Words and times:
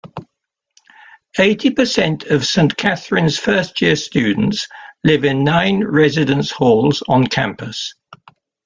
Eighty 1.37 1.69
percent 1.69 2.23
of 2.23 2.43
Saint 2.43 2.75
Catherine's 2.75 3.37
first-year 3.37 3.95
students 3.95 4.67
live 5.03 5.23
in 5.23 5.43
nine 5.43 5.83
residence 5.83 6.49
halls 6.49 7.03
on 7.07 7.27
campus. 7.27 7.93